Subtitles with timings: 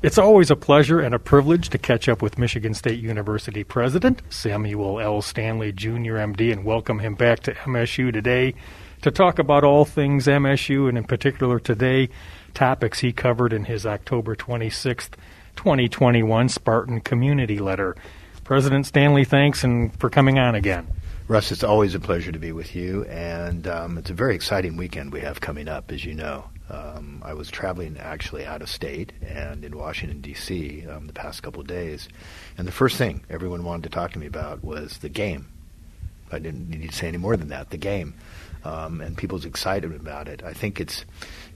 [0.00, 4.22] It's always a pleasure and a privilege to catch up with Michigan State University President
[4.30, 5.20] Samuel L.
[5.20, 8.54] Stanley Jr., MD, and welcome him back to MSU today
[9.02, 12.10] to talk about all things MSU, and in particular today,
[12.54, 15.14] topics he covered in his October 26th,
[15.56, 17.96] 2021 Spartan Community Letter.
[18.44, 20.86] President Stanley, thanks and for coming on again.
[21.26, 24.76] Russ, it's always a pleasure to be with you, and um, it's a very exciting
[24.76, 26.44] weekend we have coming up, as you know.
[26.70, 30.86] Um, I was traveling actually out of state and in Washington, D.C.
[30.86, 32.08] Um, the past couple of days.
[32.56, 35.48] And the first thing everyone wanted to talk to me about was the game.
[36.32, 38.14] I didn't need to say any more than that, the game.
[38.64, 40.42] Um, and people's excited about it.
[40.42, 41.04] I think it's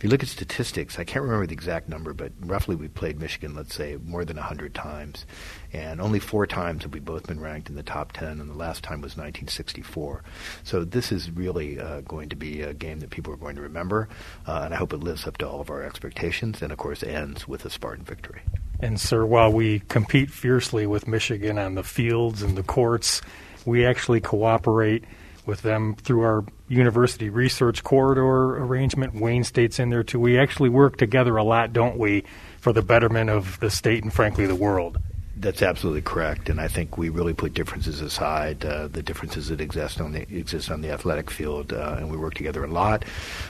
[0.02, 3.20] if you look at statistics, I can't remember the exact number, but roughly we played
[3.20, 5.27] Michigan, let's say, more than 100 times.
[5.72, 8.56] And only four times have we both been ranked in the top 10, and the
[8.56, 10.24] last time was 1964.
[10.64, 13.62] So this is really uh, going to be a game that people are going to
[13.62, 14.08] remember,
[14.46, 17.04] uh, and I hope it lives up to all of our expectations, and of course
[17.04, 18.42] ends with a Spartan victory.
[18.80, 23.22] And, sir, while we compete fiercely with Michigan on the fields and the courts,
[23.66, 25.05] we actually cooperate
[25.44, 29.14] with them through our university research corridor arrangement.
[29.14, 30.20] Wayne State's in there too.
[30.20, 32.24] We actually work together a lot, don't we,
[32.60, 34.98] for the betterment of the state and frankly the world.
[35.42, 39.60] That's absolutely correct, and I think we really put differences aside, uh, the differences that
[39.60, 43.04] exist on the exist on the athletic field, uh, and we work together a lot.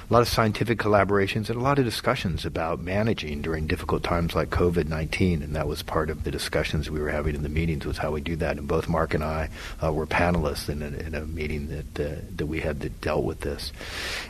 [0.08, 4.34] A lot of scientific collaborations and a lot of discussions about managing during difficult times
[4.34, 7.50] like COVID nineteen, and that was part of the discussions we were having in the
[7.50, 8.56] meetings was how we do that.
[8.56, 9.50] And both Mark and I
[9.82, 13.24] uh, were panelists in a, in a meeting that uh, that we had that dealt
[13.24, 13.70] with this,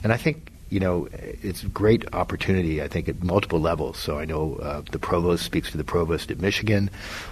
[0.02, 3.98] and I think you know, it's a great opportunity, I think, at multiple levels.
[3.98, 6.88] So I know uh, the provost speaks to the provost at Michigan.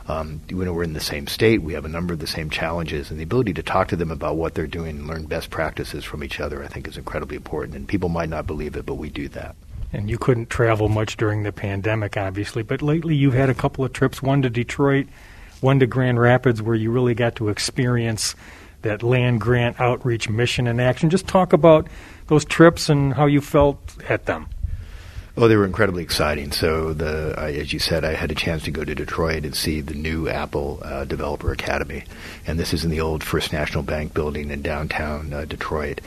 [0.09, 1.63] Um, you know, we're in the same state.
[1.63, 3.11] We have a number of the same challenges.
[3.11, 6.05] And the ability to talk to them about what they're doing and learn best practices
[6.05, 7.77] from each other, I think, is incredibly important.
[7.77, 9.57] And people might not believe it, but we do that.
[9.91, 12.63] And you couldn't travel much during the pandemic, obviously.
[12.63, 15.07] But lately you've had a couple of trips, one to Detroit,
[15.63, 18.35] one to Grand Rapids, where you really got to experience
[18.83, 21.11] that land grant outreach mission in action.
[21.11, 21.87] Just talk about
[22.31, 24.49] those trips and how you felt at them?
[25.37, 26.53] Oh, they were incredibly exciting.
[26.53, 29.55] So, the I, as you said, I had a chance to go to Detroit and
[29.55, 32.05] see the new Apple uh, Developer Academy,
[32.47, 36.01] and this is in the old First National Bank building in downtown uh, Detroit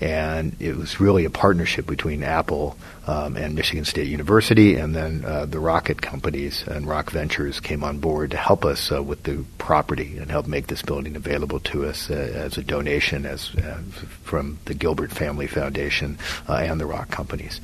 [0.00, 5.24] and it was really a partnership between Apple um, and Michigan State University, and then
[5.24, 9.22] uh, the rocket companies and Rock Ventures came on board to help us uh, with
[9.24, 13.54] the property and help make this building available to us uh, as a donation as
[13.56, 13.80] uh,
[14.22, 16.18] from the Gilbert Family Foundation
[16.48, 17.60] uh, and the Rock companies.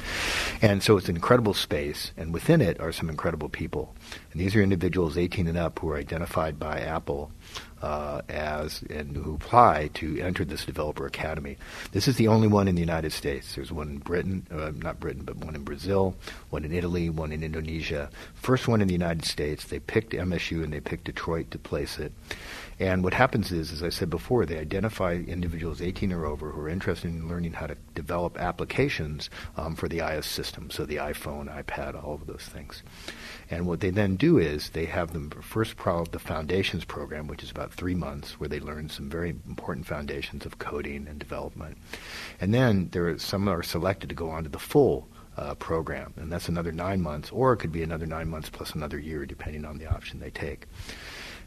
[0.63, 3.95] And so it's an incredible space, and within it are some incredible people.
[4.33, 7.31] And these are individuals 18 and up who are identified by Apple
[7.83, 11.57] uh, as and who apply to enter this developer academy.
[11.93, 13.55] This is the only one in the United States.
[13.55, 16.15] There's one in Britain, uh, not Britain, but one in Brazil,
[16.51, 18.11] one in Italy, one in Indonesia.
[18.35, 19.65] First one in the United States.
[19.65, 22.13] They picked MSU and they picked Detroit to place it.
[22.81, 26.63] And what happens is, as I said before, they identify individuals 18 or over who
[26.63, 30.97] are interested in learning how to develop applications um, for the iOS system, so the
[30.97, 32.83] iPhone, iPad, all of those things.
[33.51, 37.43] And what they then do is they have them first pro- the foundations program, which
[37.43, 41.77] is about three months, where they learn some very important foundations of coding and development.
[42.41, 46.15] And then there are, some are selected to go on to the full uh, program,
[46.17, 49.27] and that's another nine months, or it could be another nine months plus another year,
[49.27, 50.67] depending on the option they take.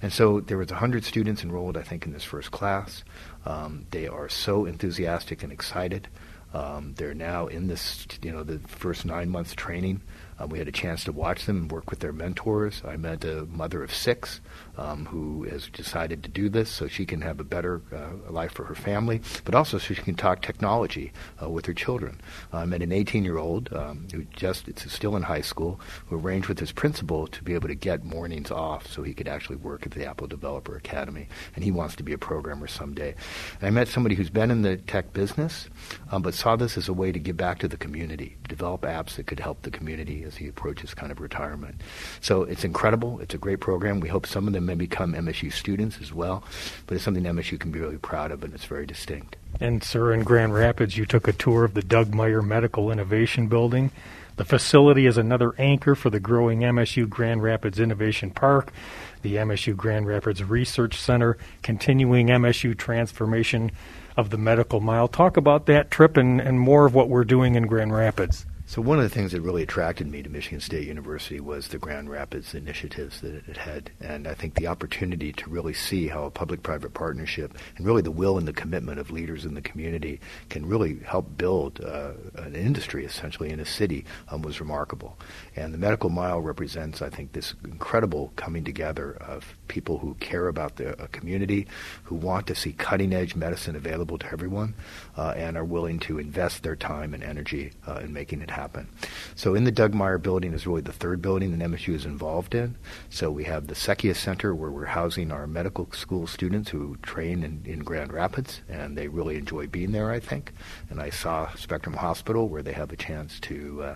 [0.02, 3.04] And so there was 100 students enrolled, I think, in this first class.
[3.46, 6.08] Um, they are so enthusiastic and excited.
[6.54, 10.02] Um, they're now in this, you know, the first nine months training.
[10.40, 12.82] Um, we had a chance to watch them and work with their mentors.
[12.86, 14.42] I met a mother of six
[14.78, 18.52] um, who has decided to do this so she can have a better uh, life
[18.52, 21.12] for her family, but also so she can talk technology
[21.42, 22.20] uh, with her children.
[22.52, 26.60] I met an 18-year-old um, who just it's still in high school who arranged with
[26.60, 29.92] his principal to be able to get mornings off so he could actually work at
[29.92, 33.16] the Apple Developer Academy, and he wants to be a programmer someday.
[33.60, 35.68] And I met somebody who's been in the tech business,
[36.12, 39.16] um, but saw this as a way to give back to the community, develop apps
[39.16, 41.82] that could help the community as he approaches kind of retirement.
[42.22, 43.20] So it's incredible.
[43.20, 44.00] It's a great program.
[44.00, 46.44] We hope some of them may become MSU students as well,
[46.88, 49.36] but it's something MSU can be really proud of, and it's very distinct.
[49.60, 53.48] And, sir, in Grand Rapids, you took a tour of the Doug Meijer Medical Innovation
[53.48, 53.92] Building.
[54.36, 58.74] The facility is another anchor for the growing MSU Grand Rapids Innovation Park,
[59.22, 63.72] the MSU Grand Rapids Research Center, continuing MSU transformation
[64.18, 65.08] of the medical mile.
[65.08, 68.48] Talk about that trip and, and more of what we're doing in Grand Rapids.
[68.74, 71.78] So one of the things that really attracted me to Michigan State University was the
[71.78, 76.24] Grand Rapids initiatives that it had, and I think the opportunity to really see how
[76.24, 80.20] a public-private partnership and really the will and the commitment of leaders in the community
[80.50, 85.20] can really help build uh, an industry essentially in a city um, was remarkable.
[85.56, 90.48] And the Medical Mile represents, I think, this incredible coming together of people who care
[90.48, 91.68] about the uh, community,
[92.06, 94.74] who want to see cutting-edge medicine available to everyone,
[95.16, 98.63] uh, and are willing to invest their time and energy uh, in making it happen
[98.64, 98.88] happen.
[99.36, 102.56] So in the Doug Meijer building is really the third building that MSU is involved
[102.56, 102.78] in.
[103.10, 107.44] So we have the Secchia Center where we're housing our medical school students who train
[107.44, 110.54] in, in Grand Rapids, and they really enjoy being there, I think.
[110.90, 113.96] And I saw Spectrum Hospital where they have a chance to uh,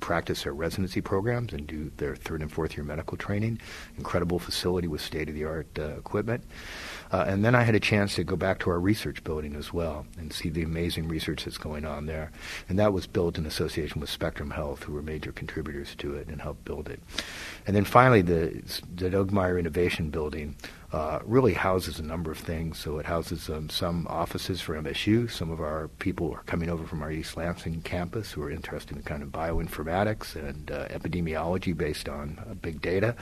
[0.00, 3.60] practice their residency programs and do their third and fourth year medical training.
[3.96, 6.44] Incredible facility with state of the art uh, equipment.
[7.10, 9.72] Uh, and then I had a chance to go back to our research building as
[9.72, 12.30] well and see the amazing research that's going on there.
[12.68, 16.28] And that was built in association with Spectrum Health, who were major contributors to it
[16.28, 17.00] and helped build it.
[17.66, 18.62] And then finally, the,
[18.94, 20.56] the Doug Meijer Innovation Building
[20.92, 22.78] uh, really houses a number of things.
[22.78, 25.30] So it houses um, some offices for MSU.
[25.30, 28.96] Some of our people are coming over from our East Lansing campus who are interested
[28.96, 33.14] in kind of bioinformatics and uh, epidemiology based on uh, big data.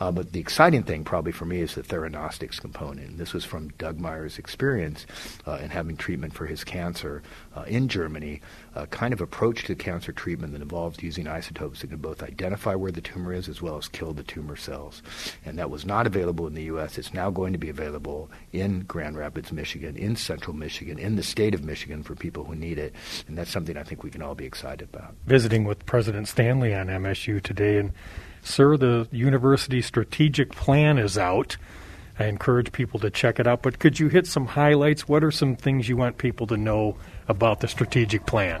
[0.00, 3.18] Uh, but the exciting thing probably for me is the theranostics component.
[3.18, 5.06] This was from Doug Meijer's experience
[5.46, 7.22] uh, in having treatment for his cancer
[7.54, 8.40] uh, in Germany,
[8.74, 12.74] a kind of approach to cancer treatment that involves using isotopes that can both identify
[12.74, 15.02] where the tumor is as well as kill the tumor cells.
[15.44, 16.96] And that was not available in the U.S.
[16.96, 21.22] It's now going to be available in Grand Rapids, Michigan, in central Michigan, in the
[21.22, 22.94] state of Michigan for people who need it.
[23.28, 25.14] And that's something I think we can all be excited about.
[25.26, 27.92] Visiting with President Stanley on MSU today, and
[28.42, 31.56] sir, the university strategic plan is out.
[32.18, 35.08] I encourage people to check it out, but could you hit some highlights?
[35.08, 36.96] What are some things you want people to know
[37.28, 38.60] about the strategic plan?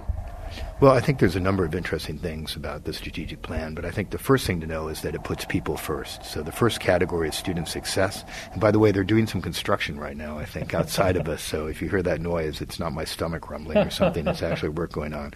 [0.80, 3.90] Well, I think there's a number of interesting things about the strategic plan, but I
[3.90, 6.24] think the first thing to know is that it puts people first.
[6.24, 8.24] So the first category is student success.
[8.52, 11.42] And by the way, they're doing some construction right now, I think, outside of us.
[11.42, 14.26] So if you hear that noise, it's not my stomach rumbling or something.
[14.26, 15.34] It's actually work going on.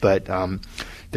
[0.00, 0.62] But um,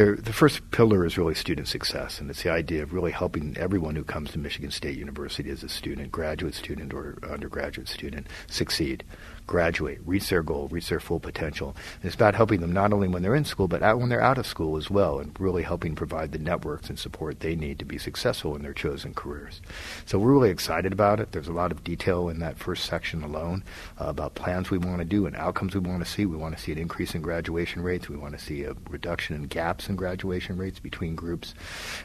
[0.05, 3.97] the first pillar is really student success, and it's the idea of really helping everyone
[3.97, 9.03] who comes to Michigan State University as a student, graduate student or undergraduate student, succeed
[9.49, 11.75] graduate, reach their goal, reach their full potential.
[11.95, 14.21] And it's about helping them not only when they're in school, but out when they're
[14.21, 17.79] out of school as well, and really helping provide the networks and support they need
[17.79, 19.59] to be successful in their chosen careers.
[20.05, 21.31] So we're really excited about it.
[21.31, 23.63] There's a lot of detail in that first section alone
[23.99, 26.27] uh, about plans we want to do and outcomes we want to see.
[26.27, 28.07] We want to see an increase in graduation rates.
[28.07, 31.53] We want to see a reduction in gaps in graduation rates between groups.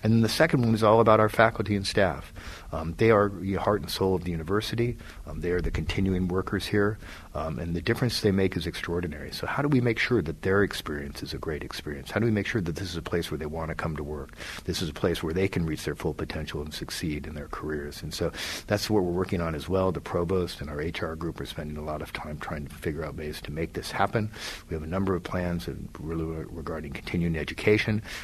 [0.03, 2.33] And then the second one is all about our faculty and staff.
[2.73, 4.97] Um, they are the heart and soul of the university.
[5.27, 6.99] Um, they are the continuing workers here.
[7.35, 9.33] Um, and the difference they make is extraordinary.
[9.33, 12.13] So, how do we make sure that their experience is a great experience?
[12.13, 13.97] How do we make sure that this is a place where they want to come
[13.97, 14.37] to work?
[14.65, 17.49] This is a place where they can reach their full potential and succeed in their
[17.49, 18.03] careers.
[18.03, 18.31] And so,
[18.69, 19.91] that's what we're working on as well.
[19.91, 23.05] The provost and our HR group are spending a lot of time trying to figure
[23.05, 24.31] out ways to make this happen.
[24.69, 27.64] We have a number of plans regarding continuing education,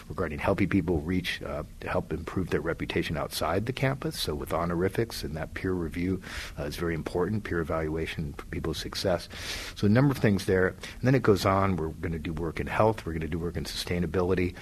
[0.09, 4.19] regarding helping people reach uh, to help improve their reputation outside the campus.
[4.19, 6.21] So, with honorifics and that peer review
[6.59, 7.45] uh, is very important.
[7.45, 9.29] Peer evaluation for people's success success.
[9.77, 10.69] So a number of things there.
[10.69, 11.77] And then it goes on.
[11.77, 13.07] We're going to do work in health.
[13.07, 14.55] We're going to do work in sustainability.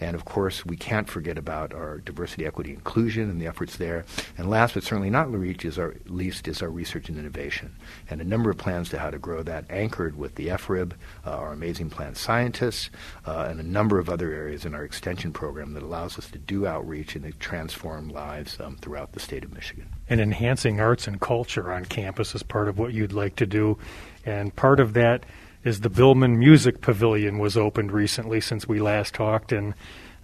[0.00, 4.04] And of course, we can't forget about our diversity, equity, inclusion and the efforts there.
[4.36, 7.74] And last but certainly not least is our, least is our research and innovation.
[8.10, 10.92] And a number of plans to how to grow that, anchored with the FRIB,
[11.24, 12.90] uh, our amazing plant scientists,
[13.24, 16.38] uh, and a number of other areas in our extension program that allows us to
[16.38, 19.88] do outreach and to transform lives um, throughout the state of Michigan.
[20.08, 23.78] And enhancing arts and culture on campus is part of what you'd like to do.
[24.24, 25.24] And part of that
[25.64, 29.74] is the Billman Music Pavilion was opened recently since we last talked, and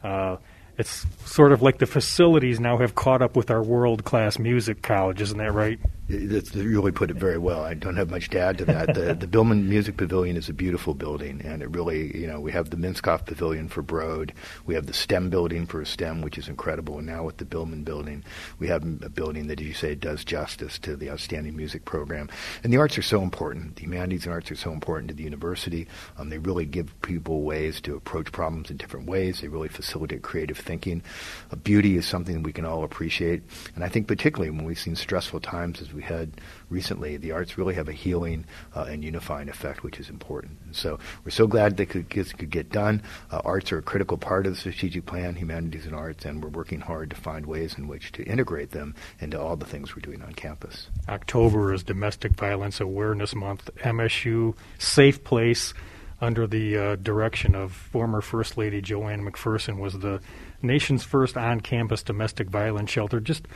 [0.05, 0.37] uh,
[0.79, 4.83] it's sort of like the facilities now have caught up with our world class music
[4.83, 5.81] college, isn't that right?
[6.13, 7.63] You really put it very well.
[7.63, 8.95] I don't have much to add to that.
[8.95, 12.53] The, the Billman Music Pavilion is a beautiful building, and it really, you know, we
[12.53, 14.35] have the Minskoff Pavilion for Broad.
[14.67, 16.99] We have the STEM building for STEM, which is incredible.
[16.99, 18.25] And now with the Billman building,
[18.59, 22.29] we have a building that, as you say, does justice to the outstanding music program.
[22.63, 23.77] And the arts are so important.
[23.77, 25.89] The humanities and arts are so important to the university.
[26.19, 29.41] Um, they really give people ways to approach problems in different ways.
[29.41, 31.03] They really facilitate creative thinking.
[31.51, 33.43] Uh, beauty is something we can all appreciate.
[33.75, 37.57] And I think particularly when we've seen stressful times as we had recently, the arts
[37.57, 38.45] really have a healing
[38.75, 40.59] uh, and unifying effect, which is important.
[40.65, 43.03] And so we're so glad that this could get done.
[43.31, 46.51] Uh, arts are a critical part of the strategic plan, humanities and arts, and we're
[46.51, 50.03] working hard to find ways in which to integrate them into all the things we're
[50.03, 50.89] doing on campus.
[51.09, 53.71] October is Domestic Violence Awareness Month.
[53.79, 55.75] MSU, safe place
[56.21, 60.21] under the uh, direction of former First Lady Joanne McPherson, was the
[60.63, 63.21] nation's first on-campus domestic violence shelter.
[63.21, 63.47] Just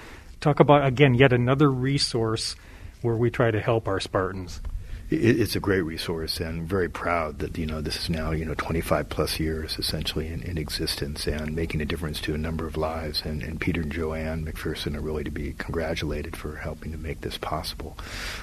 [0.40, 2.56] talk about again yet another resource
[3.02, 4.60] where we try to help our Spartans
[5.08, 8.54] it's a great resource and very proud that you know this is now you know
[8.54, 12.76] 25 plus years essentially in, in existence and making a difference to a number of
[12.76, 16.98] lives and, and, Peter and Joanne McPherson are really to be congratulated for helping to
[16.98, 17.96] make this possible.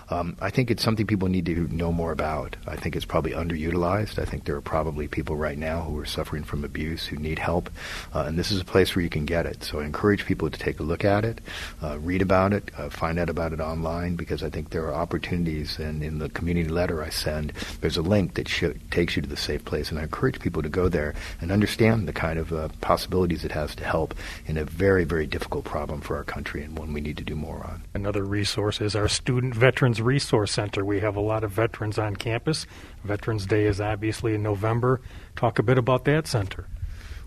[0.09, 2.55] Um, I think it's something people need to know more about.
[2.65, 4.17] I think it's probably underutilized.
[4.17, 7.39] I think there are probably people right now who are suffering from abuse who need
[7.39, 7.69] help,
[8.13, 9.63] uh, and this is a place where you can get it.
[9.63, 11.41] So I encourage people to take a look at it,
[11.81, 14.93] uh, read about it, uh, find out about it online because I think there are
[14.93, 19.15] opportunities and in the community community letter I send, there's a link that sh- takes
[19.15, 22.13] you to the safe place, and I encourage people to go there and understand the
[22.13, 24.13] kind of uh, possibilities it has to help
[24.45, 27.35] in a very, very difficult problem for our country and one we need to do
[27.35, 27.81] more on.
[27.95, 30.85] Another resource is our Student Veterans Resource Center.
[30.85, 32.67] We have a lot of veterans on campus.
[33.03, 35.01] Veterans Day is obviously in November.
[35.35, 36.67] Talk a bit about that center.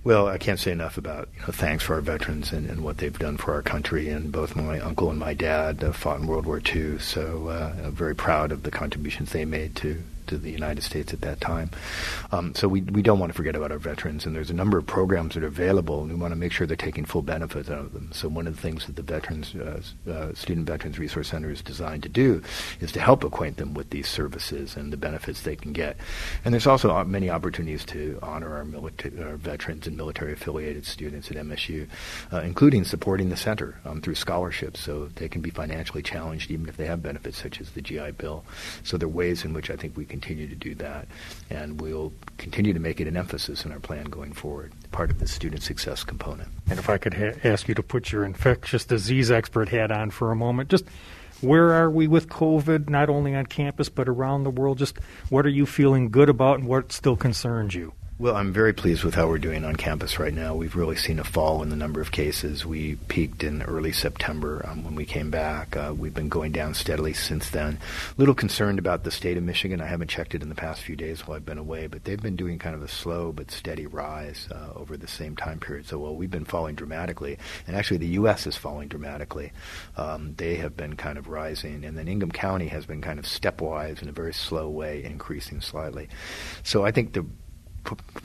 [0.06, 2.98] Well, I can't say enough about you know, thanks for our veterans and, and what
[2.98, 4.08] they've done for our country.
[4.08, 7.74] And both my uncle and my dad uh, fought in World War II, so uh,
[7.86, 11.40] I'm very proud of the contributions they made to to the United States at that
[11.40, 11.70] time.
[12.32, 14.78] Um, so we, we don't want to forget about our veterans, and there's a number
[14.78, 17.70] of programs that are available, and we want to make sure they're taking full benefit
[17.70, 18.10] out of them.
[18.12, 19.80] So one of the things that the Veterans uh,
[20.10, 22.42] uh, Student Veterans Resource Center is designed to do
[22.80, 25.96] is to help acquaint them with these services and the benefits they can get.
[26.44, 30.86] And there's also uh, many opportunities to honor our, milita- our veterans and military affiliated
[30.86, 31.86] students at MSU,
[32.32, 36.68] uh, including supporting the center um, through scholarships so they can be financially challenged even
[36.68, 38.44] if they have benefits such as the GI Bill.
[38.82, 41.06] So there are ways in which I think we can continue to do that,
[41.50, 45.18] and we'll continue to make it an emphasis in our plan going forward, part of
[45.18, 46.48] the student success component.
[46.70, 50.10] And if I could ha- ask you to put your infectious disease expert hat on
[50.10, 50.86] for a moment, just
[51.42, 54.78] where are we with COVID, not only on campus but around the world?
[54.78, 57.92] Just what are you feeling good about, and what still concerns you?
[58.18, 60.54] Well, I'm very pleased with how we're doing on campus right now.
[60.54, 62.64] We've really seen a fall in the number of cases.
[62.64, 65.76] We peaked in early September um, when we came back.
[65.76, 67.78] Uh, we've been going down steadily since then.
[68.16, 69.82] Little concerned about the state of Michigan.
[69.82, 72.22] I haven't checked it in the past few days while I've been away, but they've
[72.22, 75.86] been doing kind of a slow but steady rise uh, over the same time period.
[75.86, 78.46] So while we've been falling dramatically, and actually the U.S.
[78.46, 79.52] is falling dramatically,
[79.98, 83.26] um, they have been kind of rising, and then Ingham County has been kind of
[83.26, 86.08] stepwise in a very slow way increasing slightly.
[86.62, 87.26] So I think the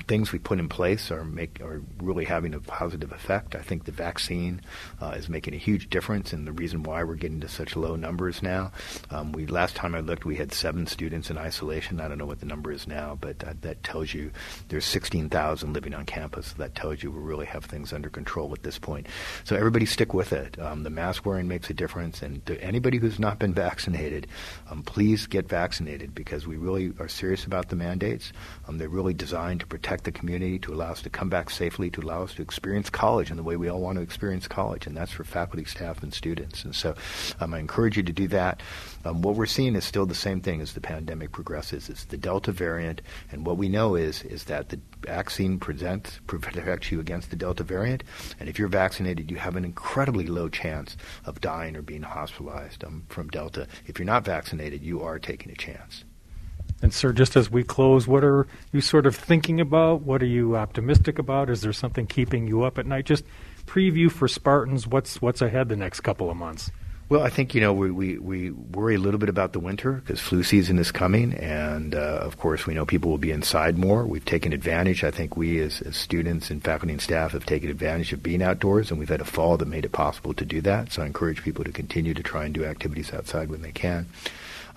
[0.07, 3.55] things we put in place are make are really having a positive effect.
[3.55, 4.61] I think the vaccine
[5.01, 7.95] uh, is making a huge difference, and the reason why we're getting to such low
[7.95, 8.71] numbers now.
[9.09, 12.01] Um, we last time I looked, we had seven students in isolation.
[12.01, 14.31] I don't know what the number is now, but that, that tells you
[14.69, 16.47] there's 16,000 living on campus.
[16.47, 19.07] So that tells you we really have things under control at this point.
[19.43, 20.59] So everybody stick with it.
[20.59, 24.27] Um, the mask wearing makes a difference, and to anybody who's not been vaccinated,
[24.69, 28.31] um, please get vaccinated because we really are serious about the mandates.
[28.67, 31.49] Um, they're really designed designed to protect the community, to allow us to come back
[31.49, 34.47] safely, to allow us to experience college in the way we all want to experience
[34.47, 36.63] college, and that's for faculty, staff, and students.
[36.63, 36.95] And so
[37.41, 38.61] um, I encourage you to do that.
[39.03, 41.89] Um, what we're seeing is still the same thing as the pandemic progresses.
[41.89, 46.91] It's the Delta variant, and what we know is is that the vaccine presents, protects
[46.91, 48.03] you against the Delta variant,
[48.39, 52.85] and if you're vaccinated, you have an incredibly low chance of dying or being hospitalized
[52.85, 53.67] um, from Delta.
[53.85, 56.05] If you're not vaccinated, you are taking a chance.
[56.81, 60.01] And, sir, just as we close, what are you sort of thinking about?
[60.01, 61.49] What are you optimistic about?
[61.49, 63.05] Is there something keeping you up at night?
[63.05, 63.23] Just
[63.65, 64.87] preview for Spartans.
[64.87, 66.71] What's what's ahead the next couple of months?
[67.11, 69.91] Well, I think you know we we, we worry a little bit about the winter
[69.91, 73.77] because flu season is coming, and uh, of course we know people will be inside
[73.77, 74.05] more.
[74.05, 75.03] We've taken advantage.
[75.03, 78.41] I think we as, as students and faculty and staff have taken advantage of being
[78.41, 80.93] outdoors, and we've had a fall that made it possible to do that.
[80.93, 84.07] So I encourage people to continue to try and do activities outside when they can.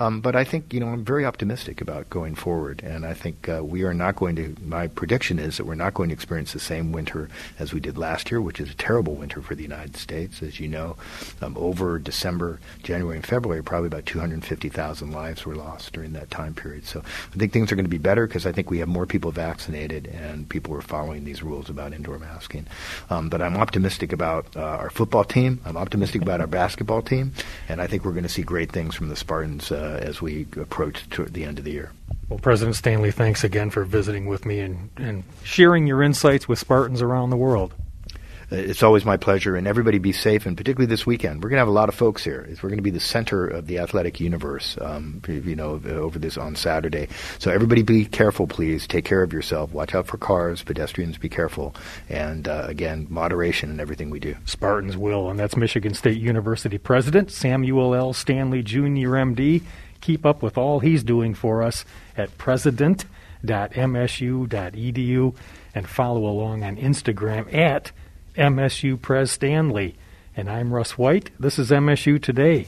[0.00, 2.82] Um, but I think, you know, I'm very optimistic about going forward.
[2.82, 5.94] And I think uh, we are not going to, my prediction is that we're not
[5.94, 9.14] going to experience the same winter as we did last year, which is a terrible
[9.14, 10.42] winter for the United States.
[10.42, 10.96] As you know,
[11.40, 16.54] um, over December, January, and February, probably about 250,000 lives were lost during that time
[16.54, 16.86] period.
[16.86, 19.06] So I think things are going to be better because I think we have more
[19.06, 22.66] people vaccinated and people are following these rules about indoor masking.
[23.10, 25.60] Um, but I'm optimistic about uh, our football team.
[25.64, 27.32] I'm optimistic about our basketball team.
[27.68, 29.70] And I think we're going to see great things from the Spartans.
[29.70, 31.92] Uh, Uh, as we approach toward the end of the year.
[32.30, 36.58] Well, President Stanley, thanks again for visiting with me and, and sharing your insights with
[36.58, 37.74] Spartans around the world.
[38.50, 41.42] Uh, it's always my pleasure, and everybody be safe, and particularly this weekend.
[41.42, 42.46] We're going to have a lot of folks here.
[42.62, 46.36] We're going to be the center of the athletic universe, um, you know, over this
[46.36, 47.08] on Saturday.
[47.38, 48.86] So everybody be careful, please.
[48.86, 49.72] Take care of yourself.
[49.72, 51.18] Watch out for cars, pedestrians.
[51.18, 51.74] Be careful,
[52.08, 54.36] and uh, again, moderation in everything we do.
[54.44, 58.12] Spartans will, and that's Michigan State University President Samuel L.
[58.12, 59.16] Stanley Jr.
[59.18, 59.62] MD.
[60.00, 61.84] Keep up with all he's doing for us
[62.16, 63.06] at President
[63.44, 65.34] msu.msu.edu
[65.74, 67.92] and follow along on Instagram at
[68.36, 69.96] MSU Pres Stanley.
[70.36, 71.30] And I'm Russ White.
[71.38, 72.66] This is MSU Today.